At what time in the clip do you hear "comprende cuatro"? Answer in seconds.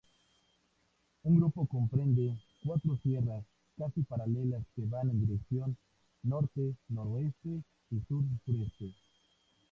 1.67-2.97